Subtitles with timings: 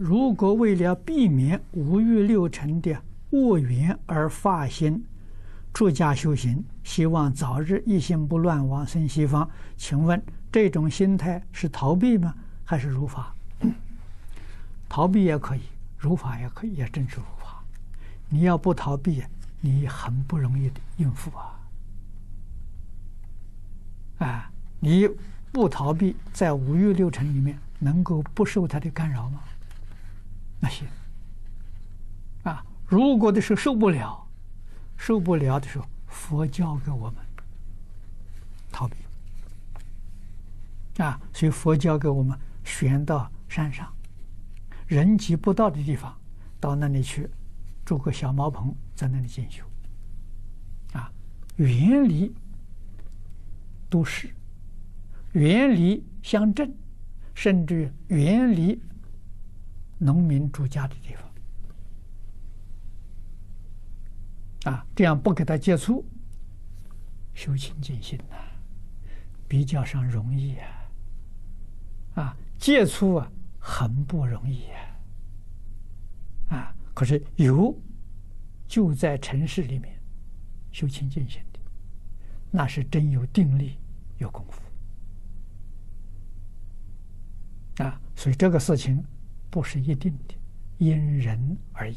[0.00, 2.96] 如果为了避免五欲六尘的
[3.32, 5.04] 恶缘而发心
[5.74, 10.18] 出家修行，希望早日一心不乱往生西方，请问
[10.50, 12.34] 这种心态是逃避吗？
[12.64, 13.34] 还是如法？
[14.88, 15.60] 逃避也可以，
[15.98, 17.62] 如法也可以，也正是如法。
[18.30, 19.22] 你要不逃避，
[19.60, 21.60] 你很不容易的应付啊！
[24.20, 25.06] 啊，你
[25.52, 29.42] 不逃避，在五欲六尘里面，能够不受它的干扰吗？
[30.60, 30.86] 那行。
[32.44, 34.28] 啊，如果的是受不了，
[34.96, 37.16] 受不了的时候，佛教给我们
[38.70, 38.96] 逃避。
[41.02, 43.90] 啊，所以佛教给我们选到山上。
[44.86, 46.14] 人迹不到的地方，
[46.58, 47.30] 到那里去，
[47.84, 49.64] 住个小茅棚，在那里进修。
[50.92, 51.10] 啊，
[51.56, 52.34] 远离
[53.88, 54.28] 都市，
[55.32, 56.74] 远离乡镇，
[57.34, 58.78] 甚至远离
[60.00, 61.30] 农民住家的地方。
[64.72, 66.04] 啊，这样不给他接触，
[67.34, 68.34] 修清净心呐，
[69.46, 70.66] 比较上容易啊。
[72.14, 73.30] 啊，接触啊。
[73.62, 74.96] 很不容易呀，
[76.56, 76.74] 啊！
[76.94, 77.78] 可是有
[78.66, 80.00] 就在城市里面
[80.72, 81.60] 修清净心的，
[82.50, 83.76] 那是真有定力、
[84.16, 84.62] 有功夫
[87.84, 88.00] 啊！
[88.16, 89.04] 所以这个事情
[89.50, 90.34] 不是一定的，
[90.78, 91.96] 因人而异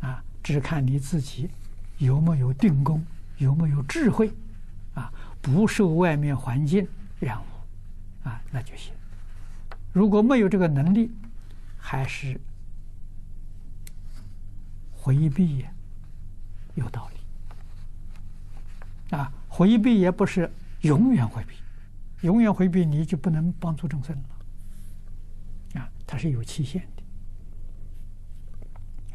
[0.00, 0.22] 啊！
[0.42, 1.50] 只看你自己
[1.98, 3.04] 有没有定功，
[3.38, 4.30] 有没有智慧
[4.94, 5.12] 啊！
[5.40, 6.86] 不受外面环境
[7.18, 7.44] 染污
[8.28, 8.92] 啊，那就行。
[9.92, 11.10] 如果没有这个能力，
[11.78, 12.38] 还是
[14.92, 15.64] 回避
[16.74, 17.10] 有道
[19.10, 19.32] 理啊！
[19.48, 20.50] 回避也不是
[20.82, 21.54] 永远回避，
[22.20, 24.22] 永远回避你就不能帮助众生了
[25.74, 25.90] 啊！
[26.06, 27.02] 它是有期限的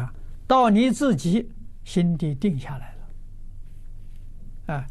[0.00, 0.14] 啊！
[0.46, 1.50] 到你自己
[1.84, 4.86] 心底定下来了啊，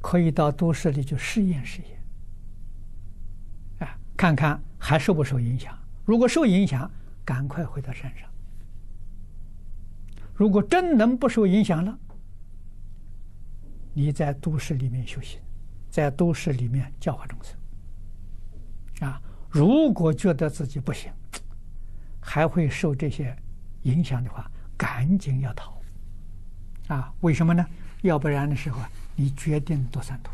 [0.00, 1.90] 可以到都市里去试验试验。
[3.80, 5.78] 啊看看还受不受影响？
[6.04, 6.90] 如果受影响，
[7.24, 8.28] 赶快回到山上。
[10.34, 11.98] 如果真能不受影响了，
[13.94, 15.40] 你在都市里面修行，
[15.90, 17.56] 在都市里面教化众生。
[19.08, 19.20] 啊，
[19.52, 21.12] 如果觉得自己不行，
[22.18, 23.36] 还会受这些
[23.82, 25.78] 影响的话，赶紧要逃。
[26.88, 27.62] 啊，为什么呢？
[28.00, 28.80] 要不然的时候，
[29.14, 30.32] 你决定堕三途。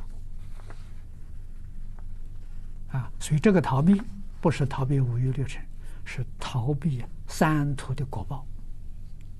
[2.96, 4.00] 啊，所以这个逃避
[4.40, 5.60] 不是逃避五欲六尘，
[6.04, 8.46] 是逃避三途的果报。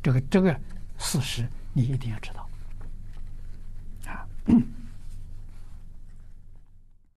[0.03, 0.61] 这个这个
[0.99, 2.48] 事实你一定要知道。